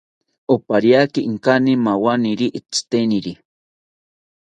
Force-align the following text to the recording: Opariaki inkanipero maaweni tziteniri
Opariaki 0.53 1.19
inkanipero 1.29 1.83
maaweni 1.85 2.31
tziteniri 2.71 3.33